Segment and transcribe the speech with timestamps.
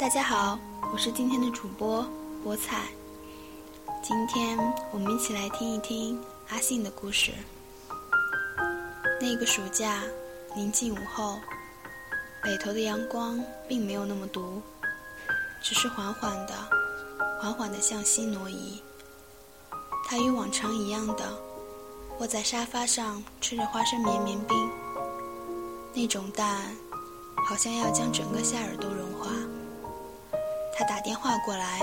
[0.00, 0.58] 大家好，
[0.94, 2.02] 我是今天的主播
[2.42, 2.88] 菠菜。
[4.02, 4.58] 今天
[4.92, 7.32] 我们一起来听一听阿信的故事。
[9.20, 10.02] 那个暑假
[10.56, 11.38] 临近午后，
[12.42, 14.62] 北头的阳光并没有那么毒，
[15.62, 16.54] 只是缓缓的、
[17.38, 18.80] 缓缓的向西挪移。
[20.06, 21.38] 他与往常一样的
[22.20, 24.70] 窝在沙发上吃着花生绵绵冰，
[25.92, 26.74] 那种淡，
[27.46, 29.30] 好像要将整个夏日都融化。
[30.80, 31.80] 他打电话过来，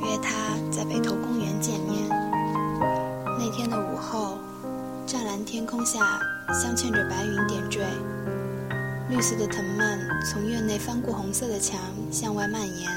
[0.00, 2.08] 约他在北头公园见面。
[3.38, 4.38] 那天的午后，
[5.06, 6.18] 湛蓝天空下，
[6.54, 7.86] 镶嵌着白云点缀，
[9.10, 11.78] 绿色的藤蔓从院内翻过红色的墙
[12.10, 12.90] 向外蔓延，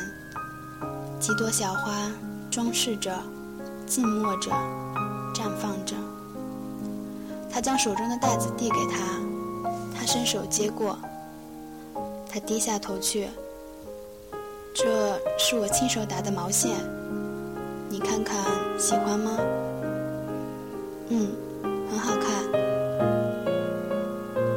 [1.19, 2.09] 几朵小花
[2.49, 3.13] 装饰着，
[3.85, 4.49] 静默着，
[5.35, 5.93] 绽放着。
[7.51, 9.19] 他将手中的袋子递给他，
[9.93, 10.97] 他伸手接过，
[12.31, 13.27] 他低下头去。
[14.73, 16.71] 这是我亲手打的毛线，
[17.89, 18.37] 你看看
[18.79, 19.37] 喜欢吗？
[21.09, 21.27] 嗯，
[21.89, 22.31] 很好看。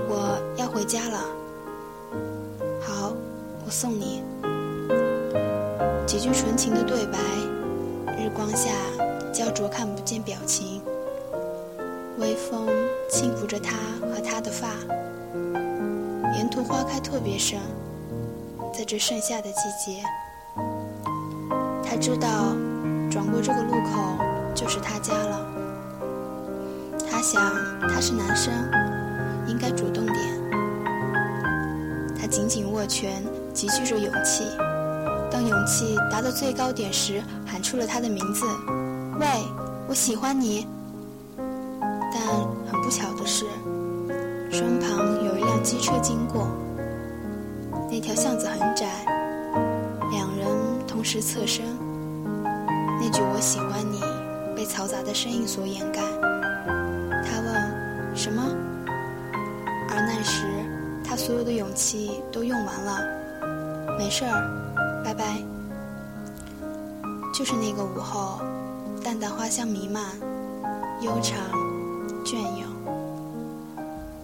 [0.08, 1.18] 我要回家了。
[2.80, 3.12] 好，
[3.66, 4.22] 我送你。
[6.06, 7.18] 几句纯情的对白，
[8.16, 8.70] 日光下
[9.32, 10.80] 焦灼看不见表情。
[12.18, 12.68] 微风
[13.10, 14.68] 轻拂着他和他的发，
[16.36, 17.58] 沿途花开特别盛。
[18.84, 20.02] 这盛夏的季节，
[21.82, 22.54] 他知道
[23.10, 24.18] 转过这个路口
[24.54, 25.40] 就是他家了。
[27.10, 27.40] 他想
[27.88, 28.52] 他是男生，
[29.46, 30.16] 应该主动点。
[32.20, 33.24] 他紧紧握拳，
[33.54, 34.44] 集聚着勇气。
[35.30, 38.44] 当勇气达到最高点时，喊出了他的名字
[39.18, 39.26] ：“喂，
[39.88, 40.68] 我喜欢你。”
[42.12, 42.22] 但
[42.70, 43.46] 很不巧的是，
[44.50, 46.46] 身旁有一辆机车经过。
[47.94, 48.88] 那条巷子很窄，
[50.10, 50.48] 两人
[50.84, 51.64] 同时侧身。
[53.00, 54.00] 那句“我喜欢你”
[54.56, 56.02] 被嘈杂的声音所掩盖。
[57.22, 57.54] 他问
[58.16, 58.42] ：“什么？”
[59.90, 60.44] 而那时，
[61.08, 62.98] 他所有的勇气都用完了。
[63.96, 64.42] 没事儿，
[65.04, 65.40] 拜拜。
[67.32, 68.40] 就是那个午后，
[69.04, 70.02] 淡淡花香弥漫，
[71.00, 71.38] 悠长，
[72.24, 72.68] 隽永。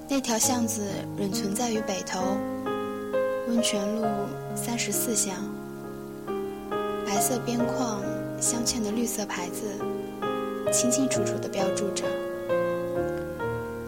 [0.08, 0.82] 那条巷子
[1.16, 2.18] 仍存在于北头。
[3.50, 4.06] 温泉路
[4.54, 5.34] 三十四巷，
[7.04, 8.00] 白色边框
[8.40, 9.64] 镶嵌的绿色牌子，
[10.72, 12.04] 清清楚楚地标注着。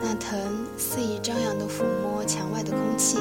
[0.01, 0.37] 那藤
[0.77, 3.19] 肆意张扬地抚摸墙外的空气，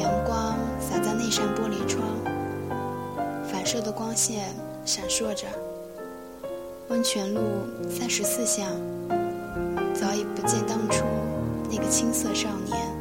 [0.00, 2.00] 阳光洒在那扇玻璃窗，
[3.50, 5.48] 反射的光线闪烁着。
[6.90, 7.40] 温泉路
[7.90, 8.70] 三十四巷，
[9.92, 11.04] 早已不见当初
[11.68, 12.97] 那个青涩少年。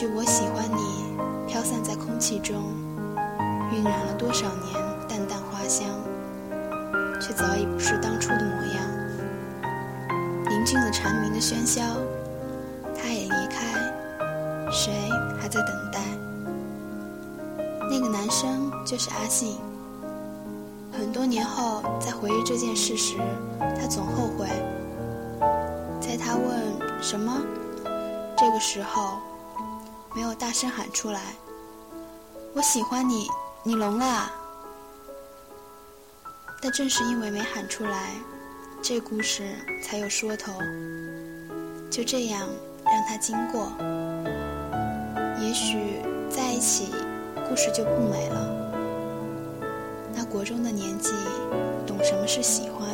[0.00, 1.16] 那句“我喜欢你”
[1.50, 2.54] 飘散在空气中，
[3.72, 4.72] 晕染了多少年
[5.08, 5.88] 淡淡花香，
[7.20, 8.84] 却早已不是当初的模样。
[10.48, 11.82] 宁静了蝉鸣的喧嚣，
[12.96, 15.98] 他也离开，谁还在等待？
[17.90, 19.56] 那个男生就是阿信。
[20.92, 23.16] 很多年后再回忆这件事时，
[23.58, 24.46] 他总后悔。
[26.00, 26.72] 在他问
[27.02, 27.36] “什么”
[28.38, 29.18] 这个时候。
[30.18, 31.36] 没有大声喊出来，
[32.52, 33.28] 我喜欢你，
[33.62, 34.32] 你聋了啊。
[36.60, 38.16] 但正是因为没喊出来，
[38.82, 40.52] 这故事才有说头。
[41.88, 42.48] 就这样
[42.84, 43.70] 让它经过，
[45.40, 46.88] 也许在一起，
[47.48, 49.62] 故事就不美了。
[50.12, 51.12] 那国中的年纪，
[51.86, 52.88] 懂什么是喜欢，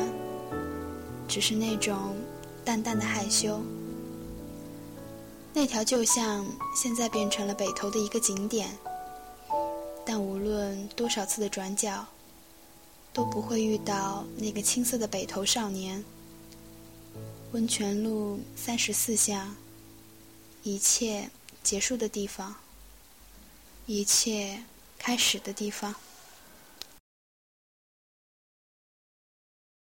[1.27, 2.15] 只是那种
[2.67, 3.63] 淡淡的害羞。
[5.57, 6.45] 那条旧巷
[6.75, 8.77] 现在变成了北头的一个景点，
[10.05, 12.05] 但无论多少次的转角，
[13.13, 16.05] 都不会遇到那个青涩的北头少年。
[17.53, 19.55] 温泉路三十四巷，
[20.65, 21.31] 一切
[21.63, 22.57] 结束的地方，
[23.87, 24.65] 一切
[24.99, 25.95] 开始的地方。